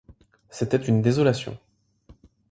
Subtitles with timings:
[0.49, 1.59] C’était une désolation